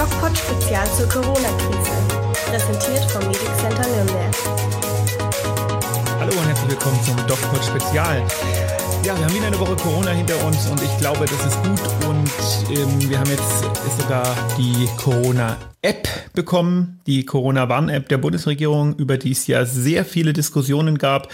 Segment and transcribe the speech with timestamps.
[0.00, 1.90] DocPod Spezial zur Corona-Krise.
[2.48, 4.34] Präsentiert vom Medic Center Nürnberg.
[6.18, 8.26] Hallo und herzlich willkommen zum DocPod Spezial.
[9.04, 12.08] Ja, wir haben wieder eine Woche Corona hinter uns und ich glaube, das ist gut.
[12.08, 14.24] Und ähm, wir haben jetzt sogar
[14.56, 21.28] die Corona-App bekommen, die Corona-Warn-App der Bundesregierung, über die es ja sehr viele Diskussionen gab.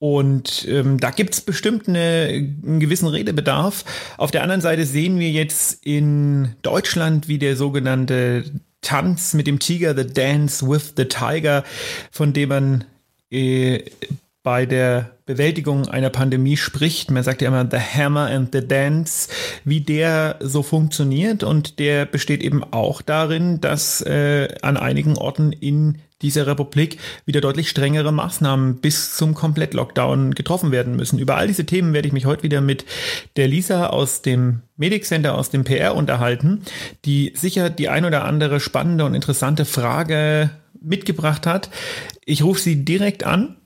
[0.00, 2.26] Und ähm, da gibt's bestimmt eine,
[2.64, 3.84] einen gewissen Redebedarf.
[4.16, 8.44] Auf der anderen Seite sehen wir jetzt in Deutschland, wie der sogenannte
[8.80, 11.64] Tanz mit dem Tiger, The Dance with the Tiger,
[12.10, 12.84] von dem man
[13.30, 13.84] äh,
[14.42, 17.10] bei der Bewältigung einer Pandemie spricht.
[17.10, 19.28] Man sagt ja immer The Hammer and the Dance,
[19.64, 21.44] wie der so funktioniert.
[21.44, 27.40] Und der besteht eben auch darin, dass äh, an einigen Orten in dieser Republik wieder
[27.40, 31.18] deutlich strengere Maßnahmen bis zum Komplett-Lockdown getroffen werden müssen.
[31.18, 32.84] Über all diese Themen werde ich mich heute wieder mit
[33.36, 36.62] der Lisa aus dem Medic Center, aus dem PR unterhalten,
[37.04, 41.70] die sicher die ein oder andere spannende und interessante Frage mitgebracht hat.
[42.24, 43.56] Ich rufe sie direkt an.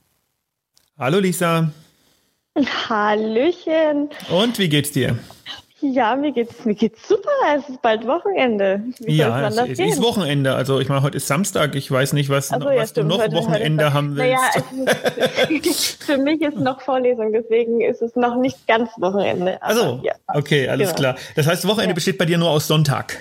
[0.98, 1.72] Hallo Lisa.
[2.89, 4.11] Hallöchen.
[4.30, 5.18] Und wie geht's dir?
[5.92, 7.28] Ja, mir geht's, mir geht's super.
[7.58, 8.82] Es ist bald Wochenende.
[9.00, 10.54] Wie ja, es, es ist Wochenende.
[10.54, 11.74] Also ich meine, heute ist Samstag.
[11.74, 14.64] Ich weiß nicht, was, also, was du noch Wochenende haben willst.
[14.72, 15.66] Naja,
[16.06, 19.62] für mich ist noch Vorlesung, deswegen ist es noch nicht ganz Wochenende.
[19.62, 20.14] Also, ja.
[20.28, 21.00] okay, alles genau.
[21.00, 21.16] klar.
[21.36, 21.94] Das heißt, Wochenende ja.
[21.94, 23.18] besteht bei dir nur aus Sonntag.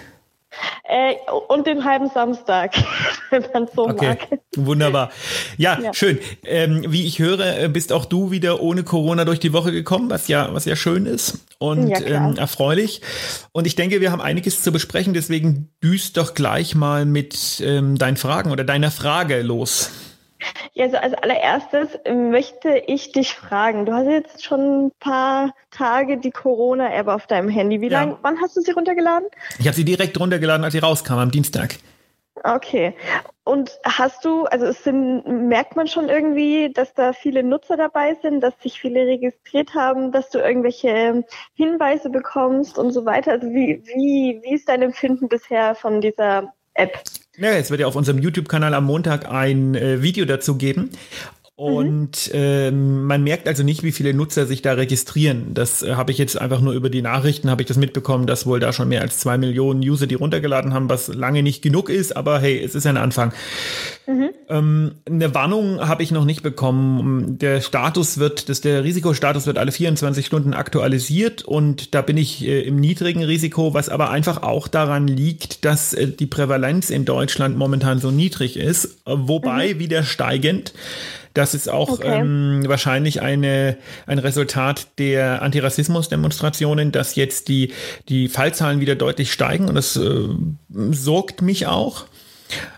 [0.84, 1.16] Äh,
[1.48, 2.74] und den halben Samstag,
[3.30, 4.18] wenn man so okay.
[4.30, 4.40] mag.
[4.56, 5.12] Wunderbar.
[5.58, 5.94] Ja, ja.
[5.94, 6.20] schön.
[6.46, 10.10] Ähm, wie ich höre, äh, bist auch du wieder ohne Corona durch die Woche gekommen,
[10.10, 13.02] was ja, was ja schön ist und ja, ähm, erfreulich.
[13.52, 17.98] Und ich denke, wir haben einiges zu besprechen, deswegen düst doch gleich mal mit ähm,
[17.98, 19.92] deinen Fragen oder deiner Frage los.
[20.74, 23.86] Ja, also als allererstes möchte ich dich fragen.
[23.86, 27.82] Du hast jetzt schon ein paar Tage die Corona-App auf deinem Handy.
[27.82, 28.02] Wie ja.
[28.02, 29.28] lange, wann hast du sie runtergeladen?
[29.60, 31.76] Ich habe sie direkt runtergeladen, als sie rauskam, am Dienstag.
[32.44, 32.94] Okay.
[33.46, 38.42] Und hast du, also sind, merkt man schon irgendwie, dass da viele Nutzer dabei sind,
[38.42, 41.24] dass sich viele registriert haben, dass du irgendwelche
[41.54, 43.32] Hinweise bekommst und so weiter?
[43.32, 47.02] Also wie, wie, wie ist dein Empfinden bisher von dieser App?
[47.36, 50.92] Ja, es wird ja auf unserem YouTube-Kanal am Montag ein äh, Video dazu geben.
[51.56, 52.40] Und mhm.
[52.40, 55.54] ähm, man merkt also nicht, wie viele Nutzer sich da registrieren.
[55.54, 58.48] Das äh, habe ich jetzt einfach nur über die Nachrichten habe ich das mitbekommen, dass
[58.48, 61.90] wohl da schon mehr als zwei Millionen User die runtergeladen haben, was lange nicht genug
[61.90, 63.34] ist, aber hey, es ist ein Anfang.
[64.08, 64.30] Mhm.
[64.50, 67.38] Ähm, eine Warnung habe ich noch nicht bekommen.
[67.38, 72.48] Der Status wird, dass der Risikostatus wird alle 24 Stunden aktualisiert und da bin ich
[72.48, 77.06] äh, im niedrigen Risiko, was aber einfach auch daran liegt, dass äh, die Prävalenz in
[77.06, 79.80] Deutschland momentan so niedrig ist, äh, wobei mhm.
[79.80, 80.74] wieder steigend.
[81.34, 82.20] Das ist auch okay.
[82.20, 87.74] ähm, wahrscheinlich eine, ein Resultat der Antirassismus-Demonstrationen, dass jetzt die,
[88.10, 90.28] die Fallzahlen wieder deutlich steigen und das äh,
[90.70, 92.06] sorgt mich auch.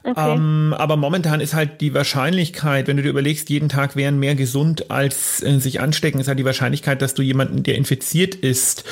[0.03, 0.35] Okay.
[0.35, 4.35] Ähm, aber momentan ist halt die Wahrscheinlichkeit, wenn du dir überlegst, jeden Tag wären mehr
[4.35, 8.85] gesund als äh, sich anstecken, ist halt die Wahrscheinlichkeit, dass du jemanden, der infiziert ist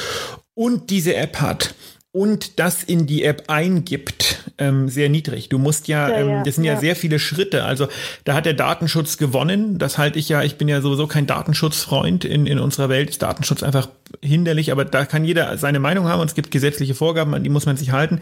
[0.56, 1.74] und diese App hat,
[2.14, 5.50] und das in die App eingibt, ähm, sehr niedrig.
[5.50, 7.64] Du musst ja, ja, ähm, das sind ja, ja, sehr viele Schritte.
[7.64, 7.88] Also
[8.24, 9.78] da hat der Datenschutz gewonnen.
[9.80, 12.26] Das halte ich ja, ich bin ja sowieso kein Datenschutzfreund.
[12.26, 13.90] In, in unserer Welt ist Datenschutz einfach
[14.22, 17.50] hinderlich, aber da kann jeder seine Meinung haben und es gibt gesetzliche Vorgaben, an die
[17.50, 18.20] muss man sich halten.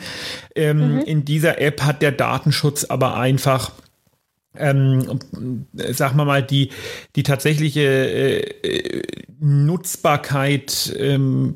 [0.55, 1.01] Ähm, mhm.
[1.01, 3.71] In dieser App hat der Datenschutz aber einfach
[4.57, 5.19] ähm,
[5.73, 6.71] sag mal mal, die,
[7.15, 9.01] die tatsächliche äh,
[9.39, 11.55] Nutzbarkeit ähm,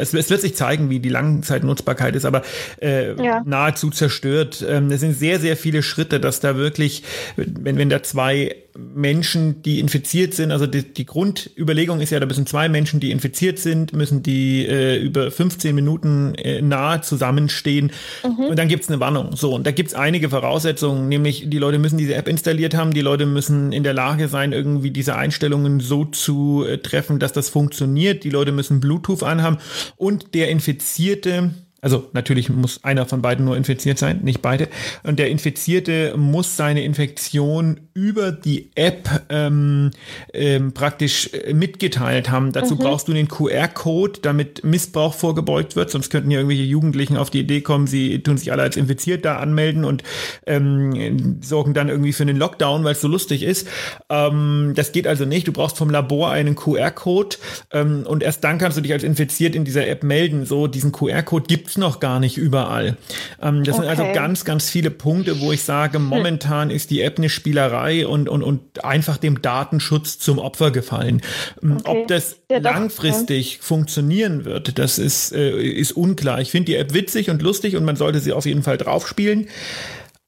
[0.00, 2.42] es, es, wird sich zeigen, wie die Langzeitnutzbarkeit ist, aber
[2.80, 3.42] äh, ja.
[3.44, 4.64] nahezu zerstört.
[4.68, 7.02] Ähm, es sind sehr, sehr viele Schritte, dass da wirklich,
[7.36, 12.26] wenn, wenn da zwei Menschen, die infiziert sind, also die, die Grundüberlegung ist ja, da
[12.26, 17.90] müssen zwei Menschen, die infiziert sind, müssen die äh, über 15 Minuten äh, nahe zusammenstehen
[18.22, 18.44] mhm.
[18.44, 19.34] und dann gibt's eine Warnung.
[19.34, 23.00] So, und da gibt's einige Voraussetzungen, nämlich die Leute müssen diese App installiert haben, die
[23.00, 27.48] Leute müssen in der Lage sein, irgendwie diese Einstellungen so zu äh, treffen, dass das
[27.48, 29.58] funktioniert, die Leute müssen Bluetooth anhaben
[29.96, 31.50] und der Infizierte
[31.80, 34.68] also natürlich muss einer von beiden nur infiziert sein, nicht beide.
[35.04, 39.92] Und der Infizierte muss seine Infektion über die App ähm,
[40.34, 42.50] ähm, praktisch äh, mitgeteilt haben.
[42.50, 42.78] Dazu mhm.
[42.78, 45.90] brauchst du den QR-Code, damit Missbrauch vorgebeugt wird.
[45.90, 49.24] Sonst könnten ja irgendwelche Jugendlichen auf die Idee kommen, sie tun sich alle als infiziert
[49.24, 50.02] da anmelden und
[50.46, 53.68] ähm, sorgen dann irgendwie für einen Lockdown, weil es so lustig ist.
[54.08, 55.46] Ähm, das geht also nicht.
[55.46, 57.36] Du brauchst vom Labor einen QR-Code
[57.72, 60.44] ähm, und erst dann kannst du dich als infiziert in dieser App melden.
[60.44, 62.96] So diesen QR-Code gibt gibt's noch gar nicht überall.
[63.42, 63.88] Ähm, das okay.
[63.88, 68.06] sind also ganz, ganz viele Punkte, wo ich sage, momentan ist die App eine Spielerei
[68.06, 71.20] und, und, und einfach dem Datenschutz zum Opfer gefallen.
[71.62, 71.90] Ähm, okay.
[71.90, 73.58] Ob das ja, langfristig ja.
[73.60, 76.40] funktionieren wird, das ist, äh, ist unklar.
[76.40, 79.48] Ich finde die App witzig und lustig und man sollte sie auf jeden Fall draufspielen.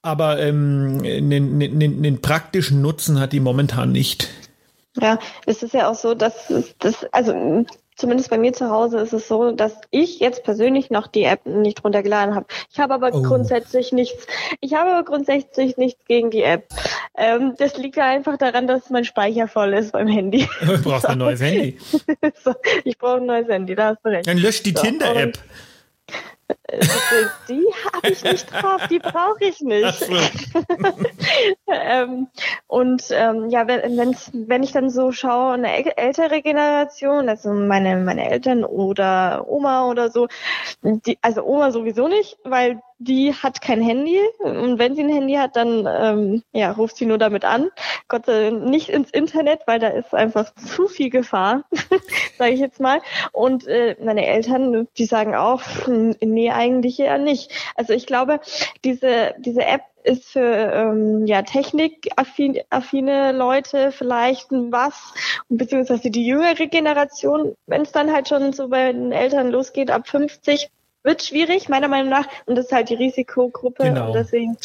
[0.02, 4.28] Aber ähm, einen, einen praktischen Nutzen hat die momentan nicht.
[4.96, 7.64] Ja, es ist ja auch so, dass das, also
[8.00, 11.46] zumindest bei mir zu Hause ist es so, dass ich jetzt persönlich noch die App
[11.46, 12.46] nicht runtergeladen habe.
[12.72, 13.22] Ich habe aber oh.
[13.22, 14.26] grundsätzlich nichts,
[14.60, 16.68] ich habe aber grundsätzlich nichts gegen die App.
[17.16, 20.48] Ähm, das liegt ja einfach daran, dass mein Speicher voll ist beim Handy.
[20.60, 21.78] Du brauchst ein neues Handy.
[22.44, 22.54] so,
[22.84, 24.26] ich brauche ein neues Handy, da hast du recht.
[24.26, 25.38] Dann löscht die so, Tinder-App.
[26.70, 26.80] Äh,
[27.48, 29.98] die habe ich nicht drauf, die brauche ich nicht.
[29.98, 30.14] So.
[31.72, 32.28] ähm,
[32.66, 33.98] und ähm, ja, wenn,
[34.32, 40.10] wenn ich dann so schaue, eine ältere Generation, also meine, meine Eltern oder Oma oder
[40.10, 40.28] so,
[40.82, 45.34] die, also Oma sowieso nicht, weil die hat kein Handy und wenn sie ein Handy
[45.34, 47.70] hat, dann ähm, ja, ruft sie nur damit an.
[48.08, 51.64] Gott sei Dank nicht ins Internet, weil da ist einfach zu viel Gefahr,
[52.38, 53.00] sage ich jetzt mal.
[53.32, 57.50] Und äh, meine Eltern, die sagen auch, nee, eigentlich eher nicht.
[57.74, 58.40] Also ich glaube,
[58.84, 64.94] diese, diese App ist für ähm, ja, technikaffine Leute vielleicht was,
[65.48, 70.08] beziehungsweise die jüngere Generation, wenn es dann halt schon so bei den Eltern losgeht, ab
[70.08, 70.70] 50,
[71.02, 72.26] wird schwierig, meiner Meinung nach.
[72.46, 73.84] Und das ist halt die Risikogruppe.
[73.84, 74.08] Genau.
[74.08, 74.56] Und deswegen,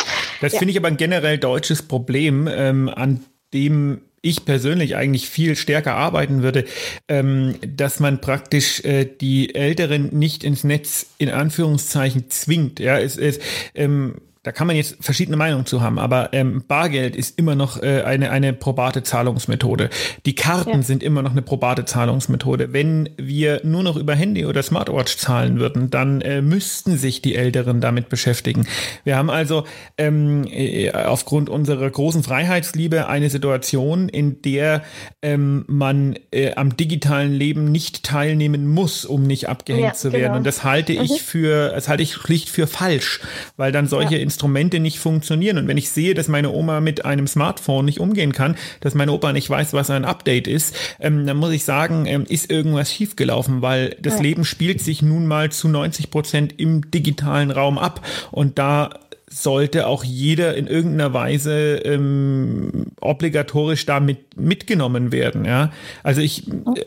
[0.42, 0.60] das ja.
[0.60, 5.96] finde ich aber ein generell deutsches Problem, ähm, an dem ich persönlich eigentlich viel stärker
[5.96, 6.66] arbeiten würde,
[7.08, 12.80] ähm, dass man praktisch äh, die Älteren nicht ins Netz in Anführungszeichen zwingt.
[12.80, 13.40] Ja, es, es
[13.76, 17.82] ähm, da kann man jetzt verschiedene Meinungen zu haben, aber ähm, Bargeld ist immer noch
[17.82, 19.90] äh, eine, eine probate Zahlungsmethode.
[20.28, 20.82] Die Karten ja.
[20.84, 22.72] sind immer noch eine probate Zahlungsmethode.
[22.72, 27.34] Wenn wir nur noch über Handy oder Smartwatch zahlen würden, dann äh, müssten sich die
[27.34, 28.68] Älteren damit beschäftigen.
[29.04, 29.64] Wir haben also
[29.98, 34.84] ähm, äh, aufgrund unserer großen Freiheitsliebe eine Situation, in der
[35.24, 40.24] ähm, man äh, am digitalen Leben nicht teilnehmen muss, um nicht abgehängt ja, zu werden.
[40.26, 40.38] Genau.
[40.38, 41.26] Und das halte ich mhm.
[41.26, 43.22] für, das halte ich schlicht für falsch,
[43.58, 45.58] weil dann solche ja Instrumente nicht funktionieren.
[45.58, 49.08] Und wenn ich sehe, dass meine Oma mit einem Smartphone nicht umgehen kann, dass mein
[49.08, 52.92] Opa nicht weiß, was ein Update ist, ähm, dann muss ich sagen, ähm, ist irgendwas
[52.92, 54.24] schiefgelaufen, weil das ja.
[54.24, 58.06] Leben spielt sich nun mal zu 90 Prozent im digitalen Raum ab.
[58.32, 58.90] Und da
[59.28, 65.46] sollte auch jeder in irgendeiner Weise ähm, obligatorisch damit mitgenommen werden.
[65.46, 65.72] Ja,
[66.04, 66.44] also ich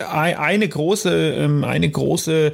[0.09, 2.53] eine große ähm, eine große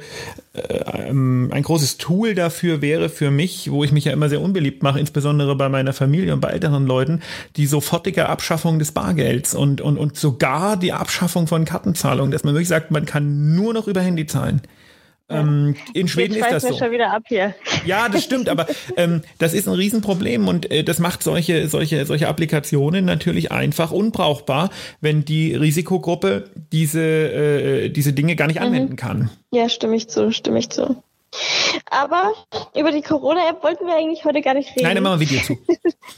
[0.53, 4.41] äh, ähm, ein großes Tool dafür wäre für mich, wo ich mich ja immer sehr
[4.41, 7.21] unbeliebt mache, insbesondere bei meiner Familie und bei älteren Leuten,
[7.55, 12.55] die sofortige Abschaffung des Bargelds und und und sogar die Abschaffung von Kartenzahlungen, dass man
[12.55, 14.61] wirklich sagt, man kann nur noch über Handy zahlen.
[15.27, 16.77] Ähm, in Schweden ist das so.
[16.77, 17.55] Schon wieder ab hier.
[17.85, 22.05] Ja, das stimmt, aber ähm, das ist ein Riesenproblem und äh, das macht solche, solche,
[22.05, 24.69] solche Applikationen natürlich einfach unbrauchbar,
[25.01, 28.67] wenn die Risikogruppe diese, äh, diese Dinge gar nicht mhm.
[28.67, 29.31] anwenden kann.
[29.51, 31.03] Ja, stimme ich zu, stimme ich zu.
[31.89, 32.33] Aber
[32.75, 34.83] über die Corona-App wollten wir eigentlich heute gar nicht reden.
[34.83, 35.57] Nein, dann machen wir Video zu.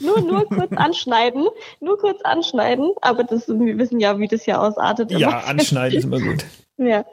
[0.00, 1.48] nur, nur kurz anschneiden.
[1.80, 2.92] Nur kurz anschneiden.
[3.00, 5.10] Aber das, wir wissen ja, wie das hier ausartet.
[5.10, 6.44] Ja, anschneiden ist immer gut.
[6.78, 7.04] Ja.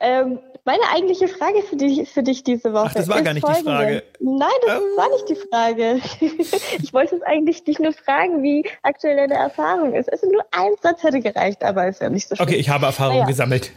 [0.00, 2.86] Ähm, meine eigentliche Frage für dich, für dich diese Woche.
[2.90, 3.62] Ach, das war gar nicht folgende.
[3.62, 4.02] die Frage.
[4.20, 4.96] Nein, das oh.
[4.96, 6.00] war nicht die Frage.
[6.82, 10.10] ich wollte es eigentlich dich nur fragen, wie aktuell deine Erfahrung ist.
[10.10, 12.48] Also nur ein Satz hätte gereicht, aber ist ja nicht so schlimm.
[12.48, 13.26] Okay, ich habe Erfahrung naja.
[13.26, 13.72] gesammelt.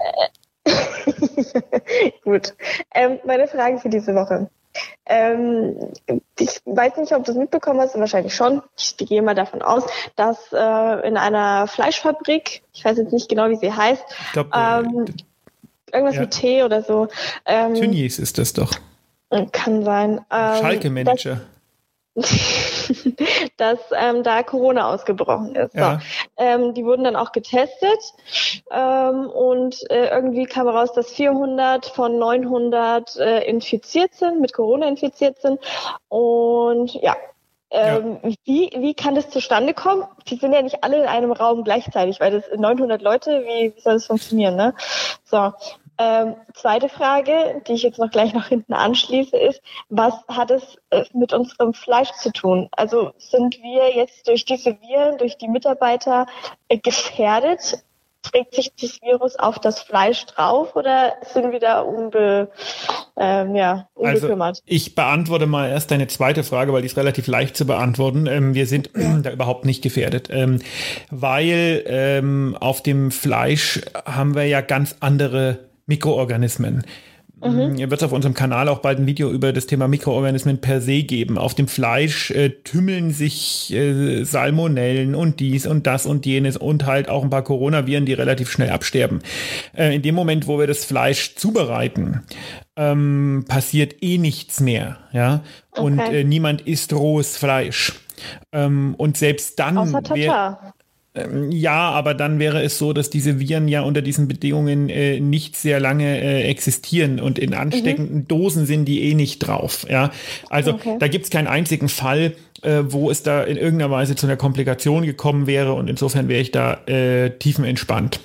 [2.24, 2.54] Gut.
[2.94, 4.50] Ähm, meine Frage für diese Woche.
[5.06, 5.78] Ähm,
[6.40, 8.62] ich weiß nicht, ob du es mitbekommen hast, wahrscheinlich schon.
[8.78, 9.84] Ich gehe mal davon aus,
[10.16, 14.80] dass äh, in einer Fleischfabrik, ich weiß jetzt nicht genau, wie sie heißt, glaub, äh,
[14.80, 15.06] ähm,
[15.92, 16.22] irgendwas ja.
[16.22, 17.08] mit T oder so.
[17.46, 18.74] Ähm, Tönnies ist das doch.
[19.52, 20.22] Kann sein.
[20.32, 21.42] Ähm, Schalke-Manager.
[23.58, 25.76] dass ähm, da Corona ausgebrochen ist.
[25.76, 26.00] Ja.
[26.00, 26.44] So.
[26.44, 28.00] Ähm, die wurden dann auch getestet
[28.72, 34.88] ähm, und äh, irgendwie kam raus, dass 400 von 900 äh, infiziert sind, mit Corona
[34.88, 35.60] infiziert sind.
[36.08, 37.16] Und ja,
[37.72, 38.30] ähm, ja.
[38.46, 40.06] Wie, wie kann das zustande kommen?
[40.28, 43.82] Die sind ja nicht alle in einem Raum gleichzeitig, weil das 900 Leute, wie, wie
[43.82, 44.56] soll das funktionieren?
[44.56, 44.74] Ne?
[45.26, 45.52] So,
[45.98, 50.78] ähm, zweite Frage, die ich jetzt noch gleich nach hinten anschließe, ist, was hat es
[50.90, 52.68] äh, mit unserem Fleisch zu tun?
[52.72, 56.28] Also sind wir jetzt durch diese Viren, durch die Mitarbeiter
[56.68, 57.84] äh, gefährdet?
[58.24, 62.50] Trägt sich das Virus auf das Fleisch drauf oder sind wir da unbe,
[63.16, 64.48] ähm, ja, also, unbekümmert?
[64.48, 68.26] Also ich beantworte mal erst deine zweite Frage, weil die ist relativ leicht zu beantworten.
[68.26, 68.90] Ähm, wir sind
[69.22, 70.60] da überhaupt nicht gefährdet, ähm,
[71.12, 76.84] weil ähm, auf dem Fleisch haben wir ja ganz andere Mikroorganismen.
[77.44, 77.78] Mhm.
[77.78, 81.04] Wird es auf unserem Kanal auch bald ein Video über das Thema Mikroorganismen per se
[81.04, 81.38] geben.
[81.38, 86.86] Auf dem Fleisch äh, tümmeln sich äh, Salmonellen und dies und das und jenes und
[86.86, 89.20] halt auch ein paar Coronaviren, die relativ schnell absterben.
[89.76, 92.24] Äh, in dem Moment, wo wir das Fleisch zubereiten,
[92.78, 95.42] ähm, passiert eh nichts mehr, ja.
[95.72, 96.22] Und okay.
[96.22, 97.94] äh, niemand isst rohes Fleisch.
[98.54, 99.78] Ähm, und selbst dann.
[99.78, 100.74] Außer Tata.
[101.16, 105.20] Ähm, ja, aber dann wäre es so, dass diese Viren ja unter diesen Bedingungen äh,
[105.20, 108.28] nicht sehr lange äh, existieren und in ansteckenden mhm.
[108.28, 109.86] Dosen sind die eh nicht drauf.
[109.90, 110.12] Ja,
[110.50, 110.98] also okay.
[111.00, 114.38] da gibt es keinen einzigen Fall, äh, wo es da in irgendeiner Weise zu einer
[114.38, 118.20] Komplikation gekommen wäre und insofern wäre ich da äh, tiefenentspannt.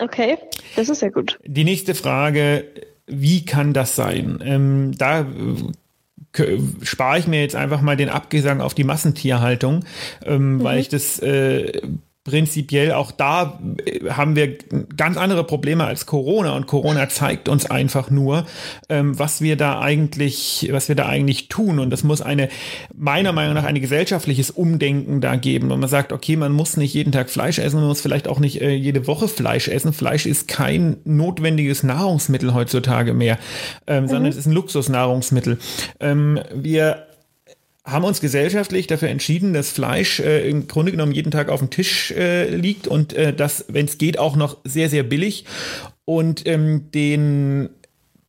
[0.00, 0.36] Okay,
[0.74, 1.38] das ist ja gut.
[1.46, 2.64] Die nächste Frage,
[3.06, 4.40] wie kann das sein?
[4.44, 9.84] Ähm, da äh, spare ich mir jetzt einfach mal den Abgesang auf die Massentierhaltung,
[10.24, 10.64] ähm, mhm.
[10.64, 11.80] weil ich das äh,
[12.24, 14.56] prinzipiell auch da äh, haben wir
[14.96, 18.46] ganz andere Probleme als Corona und Corona zeigt uns einfach nur,
[18.88, 22.48] ähm, was wir da eigentlich, was wir da eigentlich tun und das muss eine
[22.96, 26.94] meiner Meinung nach ein gesellschaftliches Umdenken da geben und man sagt, okay, man muss nicht
[26.94, 29.92] jeden Tag Fleisch essen, man muss vielleicht auch nicht äh, jede Woche Fleisch essen.
[29.92, 33.38] Fleisch ist kein notwendiges Nahrungsmittel heutzutage mehr,
[33.86, 34.08] ähm, mhm.
[34.08, 35.58] sondern es ist ein Luxusnahrungsmittel.
[36.00, 37.06] Ähm, wir
[37.84, 41.70] haben uns gesellschaftlich dafür entschieden, dass Fleisch äh, im Grunde genommen jeden Tag auf dem
[41.70, 45.44] Tisch äh, liegt und äh, das, wenn es geht, auch noch sehr, sehr billig.
[46.06, 47.70] Und ähm, den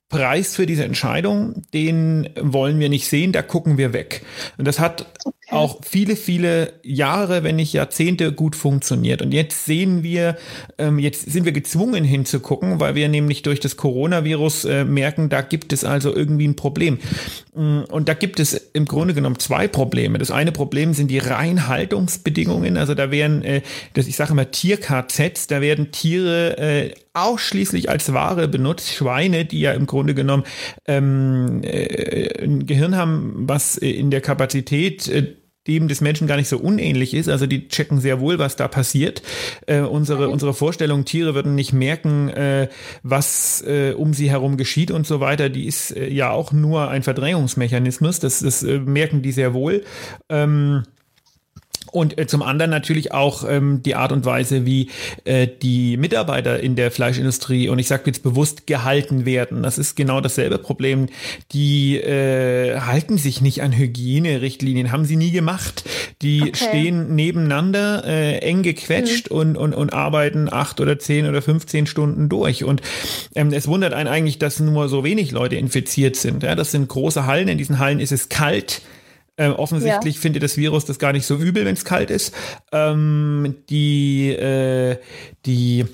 [0.10, 4.22] Preis für diese Entscheidung, den wollen wir nicht sehen, da gucken wir weg.
[4.58, 5.08] Und das hat.
[5.52, 9.22] Auch viele, viele Jahre, wenn nicht Jahrzehnte gut funktioniert.
[9.22, 10.38] Und jetzt sehen wir,
[10.78, 15.42] ähm, jetzt sind wir gezwungen hinzugucken, weil wir nämlich durch das Coronavirus äh, merken, da
[15.42, 16.98] gibt es also irgendwie ein Problem.
[17.54, 20.18] Mm, und da gibt es im Grunde genommen zwei Probleme.
[20.18, 22.78] Das eine Problem sind die Reinhaltungsbedingungen.
[22.78, 23.62] Also da werden, äh,
[23.94, 28.94] das, ich sage immer Tier-KZs, da werden Tiere äh, ausschließlich als Ware benutzt.
[28.94, 30.44] Schweine, die ja im Grunde genommen
[30.86, 35.35] ähm, äh, ein Gehirn haben, was in der Kapazität äh,
[35.68, 37.30] dem des Menschen gar nicht so unähnlich ist.
[37.30, 39.22] Also die checken sehr wohl, was da passiert.
[39.66, 42.70] Äh, unsere, unsere Vorstellung, Tiere würden nicht merken, äh,
[43.04, 46.90] was äh, um sie herum geschieht und so weiter, die ist äh, ja auch nur
[46.90, 48.20] ein Verdrängungsmechanismus.
[48.20, 49.84] Das, das äh, merken die sehr wohl.
[50.30, 50.84] Ähm,
[51.96, 54.90] und äh, zum anderen natürlich auch ähm, die Art und Weise, wie
[55.24, 59.64] äh, die Mitarbeiter in der Fleischindustrie, und ich sage jetzt bewusst, gehalten werden.
[59.64, 61.08] Das ist genau dasselbe Problem.
[61.54, 65.86] Die äh, halten sich nicht an Hygienerichtlinien, haben sie nie gemacht.
[66.22, 66.56] Die okay.
[66.56, 69.38] stehen nebeneinander, äh, eng gequetscht mhm.
[69.38, 72.66] und, und, und arbeiten acht oder zehn oder 15 Stunden durch.
[72.66, 72.82] Und
[73.36, 76.44] ähm, es wundert einen eigentlich, dass nur so wenig Leute infiziert sind.
[76.44, 77.48] Ja, das sind große Hallen.
[77.48, 78.82] In diesen Hallen ist es kalt.
[79.38, 80.22] Äh, offensichtlich ja.
[80.22, 82.34] findet das Virus das gar nicht so übel, wenn es kalt ist.
[82.72, 84.98] Ähm, die, äh,
[85.46, 85.86] die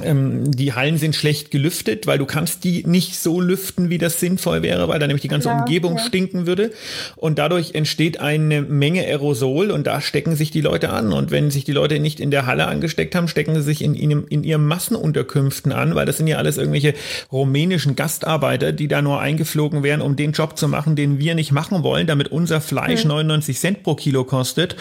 [0.00, 4.20] ähm, die Hallen sind schlecht gelüftet, weil du kannst die nicht so lüften, wie das
[4.20, 6.04] sinnvoll wäre, weil da nämlich die ganze ja, Umgebung ja.
[6.04, 6.72] stinken würde.
[7.16, 11.12] Und dadurch entsteht eine Menge Aerosol und da stecken sich die Leute an.
[11.12, 13.94] Und wenn sich die Leute nicht in der Halle angesteckt haben, stecken sie sich in,
[13.94, 16.94] in, in ihren Massenunterkünften an, weil das sind ja alles irgendwelche
[17.30, 21.52] rumänischen Gastarbeiter, die da nur eingeflogen wären, um den Job zu machen, den wir nicht
[21.52, 23.08] machen wollen, damit unser Fleisch hm.
[23.08, 24.74] 99 Cent pro Kilo kostet.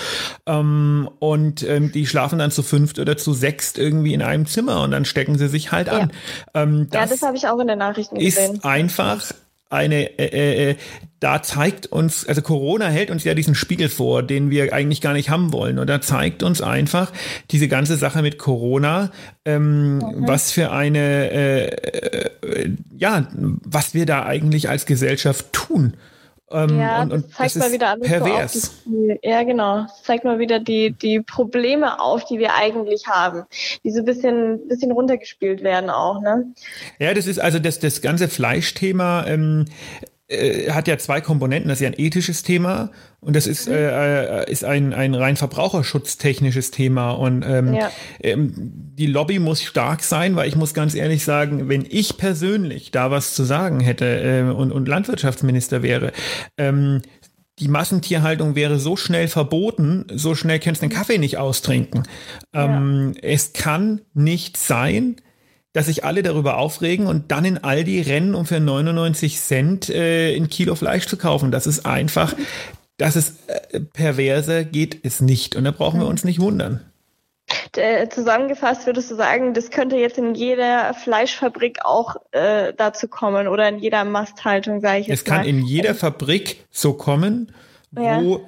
[0.46, 4.82] Ähm, und ähm, die schlafen dann zu fünft oder zu sechst irgendwie in einem Zimmer
[4.82, 6.12] und dann dann stecken sie sich halt an.
[6.54, 8.56] Ja, ähm, das, ja, das habe ich auch in den Nachrichten gesehen.
[8.56, 9.32] Ist einfach
[9.70, 10.76] eine, äh, äh, äh,
[11.22, 15.14] da zeigt uns, also Corona hält uns ja diesen Spiegel vor, den wir eigentlich gar
[15.14, 15.80] nicht haben wollen.
[15.80, 17.12] Und da zeigt uns einfach
[17.52, 19.12] diese ganze Sache mit Corona,
[19.46, 20.28] ähm, mhm.
[20.28, 25.94] was für eine, äh, äh, ja, was wir da eigentlich als Gesellschaft tun.
[26.52, 28.54] Ähm, ja, und, und das zeigt das mal wieder alles pervers.
[28.54, 29.84] So die, ja, genau.
[29.84, 33.44] Das zeigt mal wieder die, die Probleme auf, die wir eigentlich haben,
[33.84, 36.54] die so ein bisschen, bisschen runtergespielt werden auch, ne?
[37.00, 39.66] Ja, das ist also das, das ganze Fleischthema, ähm,
[40.32, 41.70] äh, hat ja zwei Komponenten.
[41.70, 43.76] Das ist ja ein ethisches Thema und das ist, mhm.
[43.76, 47.12] äh, ist ein, ein rein verbraucherschutztechnisches Thema.
[47.12, 47.92] Und ähm, ja.
[48.22, 52.92] ähm, die Lobby muss stark sein, weil ich muss ganz ehrlich sagen, wenn ich persönlich
[52.92, 56.14] da was zu sagen hätte äh, und, und Landwirtschaftsminister wäre,
[56.58, 57.02] ähm,
[57.60, 62.04] die Massentierhaltung wäre so schnell verboten, so schnell kannst du den Kaffee nicht austrinken.
[62.54, 63.22] Ähm, ja.
[63.22, 65.18] Es kann nicht sein,
[65.74, 70.36] dass sich alle darüber aufregen und dann in Aldi rennen, um für 99 Cent äh,
[70.36, 71.52] ein Kilo Fleisch zu kaufen.
[71.52, 72.34] Das ist einfach,
[72.98, 75.56] das ist äh, perverse, geht es nicht.
[75.56, 76.82] Und da brauchen wir uns nicht wundern.
[77.76, 83.48] Äh, zusammengefasst würdest du sagen, das könnte jetzt in jeder Fleischfabrik auch äh, dazu kommen
[83.48, 87.54] oder in jeder Masthaltung, sage ich jetzt Es kann in jeder Fabrik so kommen,
[87.92, 88.40] wo ja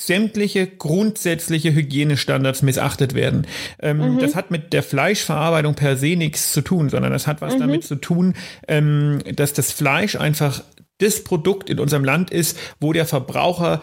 [0.00, 3.46] sämtliche grundsätzliche Hygienestandards missachtet werden.
[3.80, 4.18] Ähm, mhm.
[4.18, 7.60] Das hat mit der Fleischverarbeitung per se nichts zu tun, sondern das hat was mhm.
[7.60, 8.34] damit zu tun,
[8.66, 10.62] ähm, dass das Fleisch einfach
[10.98, 13.82] das Produkt in unserem Land ist, wo der Verbraucher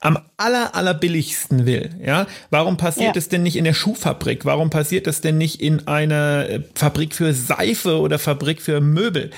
[0.00, 1.90] am aller, aller billigsten will.
[2.04, 3.18] Ja, warum passiert ja.
[3.18, 4.44] es denn nicht in der Schuhfabrik?
[4.44, 9.30] Warum passiert das denn nicht in einer äh, Fabrik für Seife oder Fabrik für Möbel?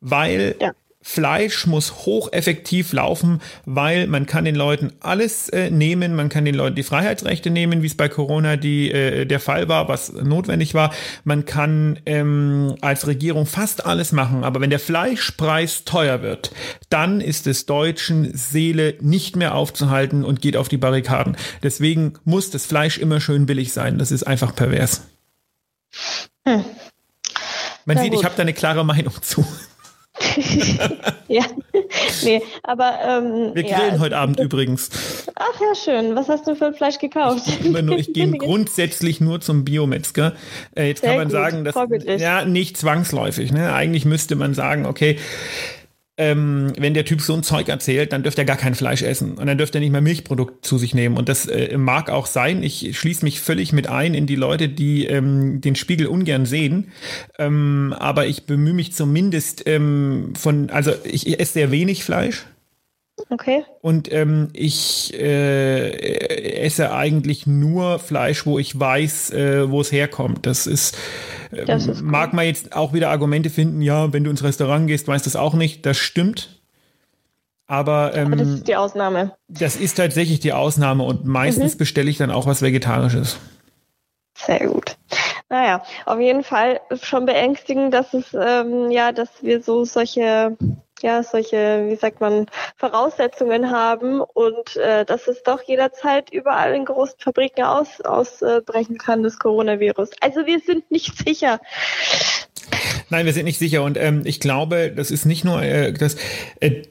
[0.00, 0.72] Weil ja.
[1.00, 6.56] Fleisch muss hocheffektiv laufen, weil man kann den Leuten alles äh, nehmen, man kann den
[6.56, 10.74] Leuten die Freiheitsrechte nehmen, wie es bei Corona die, äh, der Fall war, was notwendig
[10.74, 10.92] war.
[11.22, 16.50] Man kann ähm, als Regierung fast alles machen, aber wenn der Fleischpreis teuer wird,
[16.90, 21.36] dann ist es Deutschen Seele nicht mehr aufzuhalten und geht auf die Barrikaden.
[21.62, 23.98] Deswegen muss das Fleisch immer schön billig sein.
[23.98, 25.02] Das ist einfach pervers.
[26.44, 26.64] Hm.
[27.84, 28.20] Man Sehr sieht, gut.
[28.20, 29.46] ich habe da eine klare Meinung zu.
[31.28, 31.44] ja,
[32.24, 32.98] nee, aber.
[33.04, 34.90] Ähm, Wir grillen ja, heute Abend übrigens.
[35.34, 36.16] Ach ja, schön.
[36.16, 37.46] Was hast du für Fleisch gekauft?
[37.46, 40.34] Ich, nur, ich gehe grundsätzlich nur zum Biometzger.
[40.74, 41.32] Äh, jetzt Sehr kann man gut.
[41.32, 42.20] sagen, dass.
[42.20, 43.52] Ja, nicht zwangsläufig.
[43.52, 43.72] Ne?
[43.72, 45.18] Eigentlich müsste man sagen, okay,
[46.18, 49.38] ähm, wenn der Typ so ein Zeug erzählt, dann dürfte er gar kein Fleisch essen
[49.38, 51.16] und dann dürfte er nicht mehr Milchprodukt zu sich nehmen.
[51.16, 52.62] Und das äh, mag auch sein.
[52.64, 56.88] Ich schließe mich völlig mit ein in die Leute, die ähm, den Spiegel ungern sehen.
[57.38, 62.44] Ähm, aber ich bemühe mich zumindest ähm, von, also ich esse sehr wenig Fleisch.
[63.30, 63.64] Okay.
[63.82, 65.90] Und ähm, ich äh,
[66.60, 70.46] esse eigentlich nur Fleisch, wo ich weiß, äh, wo es herkommt.
[70.46, 70.96] Das ist,
[71.50, 72.06] äh, das ist cool.
[72.08, 75.30] mag man jetzt auch wieder Argumente finden, ja, wenn du ins Restaurant gehst, weißt du
[75.30, 75.84] das auch nicht.
[75.84, 76.58] Das stimmt.
[77.66, 79.36] Aber, ähm, Aber das ist die Ausnahme.
[79.48, 81.78] Das ist tatsächlich die Ausnahme und meistens mhm.
[81.78, 83.38] bestelle ich dann auch was Vegetarisches.
[84.34, 84.96] Sehr gut.
[85.50, 90.56] Naja, auf jeden Fall schon beängstigend, dass es ähm, ja, dass wir so solche
[91.02, 96.84] ja, solche, wie sagt man, Voraussetzungen haben und äh, dass es doch jederzeit überall in
[96.84, 100.10] großen Fabriken aus, ausbrechen kann, das Coronavirus.
[100.20, 101.60] Also wir sind nicht sicher.
[103.10, 106.16] Nein, wir sind nicht sicher und ähm, ich glaube, das ist nicht nur äh, das.
[106.60, 106.82] Äh,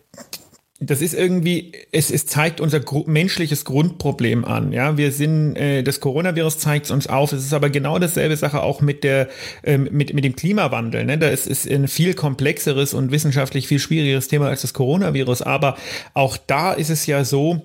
[0.80, 4.72] das ist irgendwie, es, es zeigt unser gru menschliches Grundproblem an.
[4.72, 7.32] Ja, wir sind, äh, das Coronavirus zeigt es uns auf.
[7.34, 9.28] Es ist aber genau dasselbe Sache auch mit der,
[9.64, 11.04] ähm, mit, mit dem Klimawandel.
[11.06, 11.18] Ne?
[11.18, 15.42] Da ist, ist ein viel komplexeres und wissenschaftlich viel schwierigeres Thema als das Coronavirus.
[15.42, 15.78] Aber
[16.14, 17.64] auch da ist es ja so,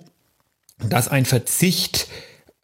[0.89, 2.09] dass ein Verzicht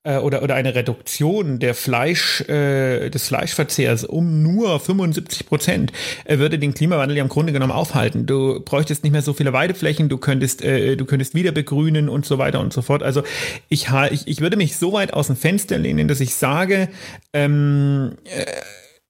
[0.04, 5.92] äh, oder, oder eine Reduktion der Fleisch, äh, des Fleischverzehrs um nur 75 Prozent
[6.24, 8.26] äh, würde den Klimawandel ja im Grunde genommen aufhalten.
[8.26, 12.26] Du bräuchtest nicht mehr so viele Weideflächen, du könntest, äh, du könntest wieder begrünen und
[12.26, 13.02] so weiter und so fort.
[13.02, 13.22] Also
[13.68, 16.88] ich, ich, ich würde mich so weit aus dem Fenster lehnen, dass ich sage,
[17.32, 18.44] ähm, äh,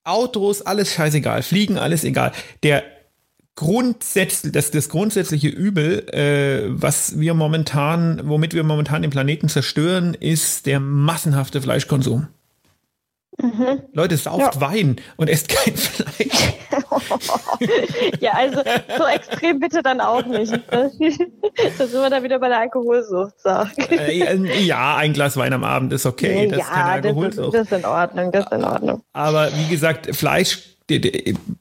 [0.04, 2.32] Autos, alles scheißegal, Fliegen, alles egal.
[2.62, 2.82] Der
[3.58, 10.14] grundsätzlich, das, das grundsätzliche Übel, äh, was wir momentan, womit wir momentan den Planeten zerstören,
[10.14, 12.28] ist der massenhafte Fleischkonsum.
[13.36, 13.82] Mhm.
[13.92, 14.60] Leute, sauft ja.
[14.60, 16.54] Wein und esst kein Fleisch.
[18.20, 18.62] ja, also
[18.96, 20.52] so extrem bitte dann auch nicht.
[20.70, 23.34] da sind wir dann wieder bei der Alkoholsucht.
[23.90, 26.46] Äh, ja, ein Glas Wein am Abend ist okay.
[26.46, 29.02] Das ja, ist das, ist, das ist in Ordnung, das ist in Ordnung.
[29.12, 30.77] Aber wie gesagt, Fleisch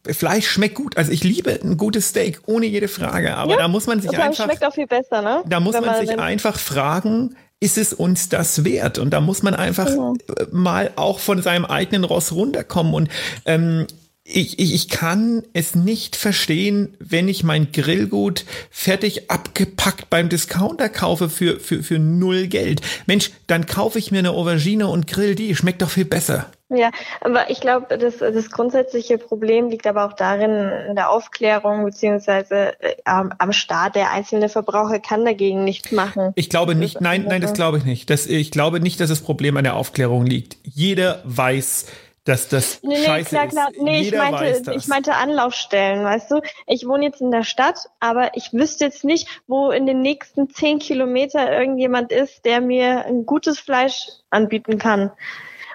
[0.10, 0.98] Fleisch schmeckt gut.
[0.98, 3.36] Also ich liebe ein gutes Steak, ohne jede Frage.
[3.36, 4.46] Aber ja, da muss man sich das einfach.
[4.46, 5.44] schmeckt auch viel besser, ne?
[5.46, 9.00] Da muss man, man, sich einfach fragen, ist es uns das wert?
[9.00, 10.14] Und da muss man einfach ja.
[10.52, 12.94] mal auch von seinem eigenen Ross runterkommen.
[12.94, 13.10] Und
[13.46, 13.88] ähm,
[14.24, 20.90] ich, ich, ich kann es nicht verstehen, wenn ich mein Grillgut fertig abgepackt beim Discounter
[20.90, 22.82] kaufe für, für, für null Geld.
[23.06, 25.56] Mensch, dann kaufe ich mir eine Aubergine und grill die.
[25.56, 26.52] Schmeckt doch viel besser.
[26.70, 31.86] Ja, aber ich glaube, das, das grundsätzliche Problem liegt aber auch darin, in der Aufklärung
[31.86, 33.96] beziehungsweise äh, am Start.
[33.96, 36.34] Der einzelne Verbraucher kann dagegen nichts machen.
[36.36, 38.10] Ich glaube nicht, nein, nein, das glaube ich nicht.
[38.10, 40.58] Das, ich glaube nicht, dass das Problem an der Aufklärung liegt.
[40.64, 41.88] Jeder weiß,
[42.28, 43.70] dass das nee, nee, scheiße klar, klar.
[43.80, 46.42] Nee, ich meinte, ich meinte Anlaufstellen, weißt du?
[46.66, 50.50] Ich wohne jetzt in der Stadt, aber ich wüsste jetzt nicht, wo in den nächsten
[50.50, 55.12] zehn Kilometer irgendjemand ist, der mir ein gutes Fleisch anbieten kann.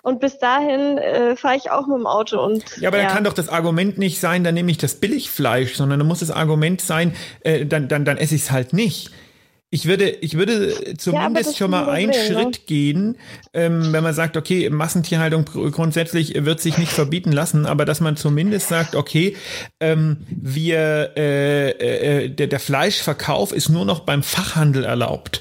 [0.03, 2.45] Und bis dahin äh, fahre ich auch mit dem Auto.
[2.45, 3.05] Und, ja, aber ja.
[3.05, 6.19] da kann doch das Argument nicht sein, dann nehme ich das Billigfleisch, sondern da muss
[6.19, 9.13] das Argument sein, äh, dann, dann, dann esse ich es halt nicht.
[9.75, 12.65] Ich würde, ich würde zumindest ja, schon mal einen Problem, Schritt ne?
[12.67, 13.19] gehen,
[13.55, 18.17] ähm, wenn man sagt, okay, Massentierhaltung grundsätzlich wird sich nicht verbieten lassen, aber dass man
[18.17, 19.35] zumindest sagt, okay,
[19.81, 21.71] ähm, wir, äh,
[22.25, 25.41] äh, der, der Fleischverkauf ist nur noch beim Fachhandel erlaubt.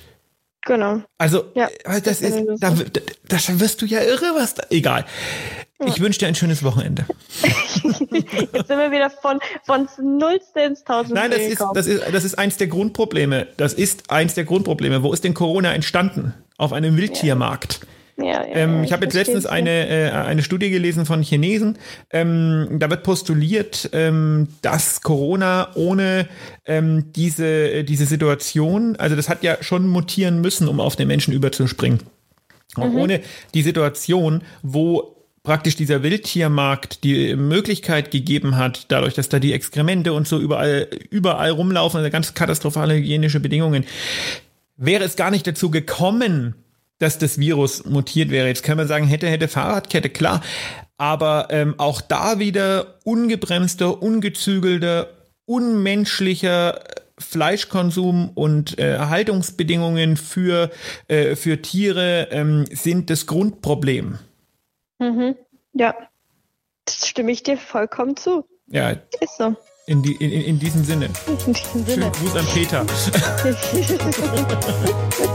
[0.64, 1.02] Genau.
[1.18, 2.76] Also, ja, äh, das, das ist, da,
[3.28, 5.06] das wirst du ja irre, was da, egal.
[5.84, 7.08] Ich wünsche dir ein schönes Wochenende.
[7.42, 12.24] Jetzt sind wir wieder von, von Nullste ins Tausendste Nein, das ist, das, ist, das
[12.24, 13.48] ist eins der Grundprobleme.
[13.58, 15.02] Das ist eins der Grundprobleme.
[15.02, 16.36] Wo ist denn Corona entstanden?
[16.62, 17.80] auf einem Wildtiermarkt.
[17.82, 17.88] Ja,
[18.24, 21.78] ja, Ähm, ich habe jetzt letztens eine, äh, eine Studie gelesen von Chinesen.
[22.12, 26.28] Ähm, da wird postuliert, ähm, dass Corona ohne
[26.66, 31.08] ähm, diese, äh, diese Situation, also das hat ja schon mutieren müssen, um auf den
[31.08, 32.00] Menschen überzuspringen.
[32.78, 33.20] Und ohne
[33.54, 40.14] die Situation, wo praktisch dieser Wildtiermarkt die Möglichkeit gegeben hat, dadurch, dass da die Exkremente
[40.14, 43.86] und so überall, überall rumlaufen, also ganz katastrophale hygienische Bedingungen,
[44.78, 46.56] wäre es gar nicht dazu gekommen,
[47.02, 48.48] dass das Virus mutiert wäre.
[48.48, 50.42] Jetzt kann man sagen, hätte, hätte Fahrradkette, klar.
[50.98, 55.10] Aber ähm, auch da wieder ungebremster, ungezügelter,
[55.46, 56.80] unmenschlicher
[57.18, 60.70] Fleischkonsum und äh, Haltungsbedingungen für,
[61.08, 64.20] äh, für Tiere ähm, sind das Grundproblem.
[65.00, 65.36] Mhm.
[65.74, 65.96] Ja,
[66.86, 68.46] das stimme ich dir vollkommen zu.
[68.68, 69.56] Ja, Ist so.
[69.88, 71.10] in, die, in, in diesem Sinne.
[71.28, 71.94] In diesem Sinne.
[71.94, 72.86] Schönen Gruß an Peter.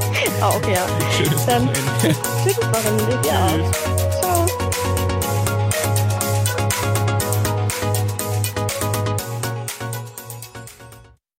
[0.41, 0.87] Auch ja.
[1.17, 2.17] Schönes Dann Wochenende.
[2.43, 3.29] schönes Wochenende.
[3.29, 3.49] Ja.
[3.49, 3.96] Tschüss.